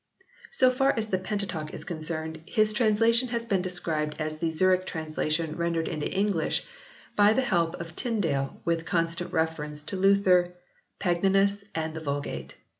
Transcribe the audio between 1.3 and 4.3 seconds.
teuch is concerned, his translation has been described